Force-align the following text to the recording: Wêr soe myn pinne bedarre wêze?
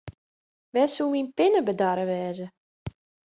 Wêr 0.73 0.89
soe 0.95 1.11
myn 1.11 1.27
pinne 1.37 1.61
bedarre 1.67 2.05
wêze? 2.09 2.45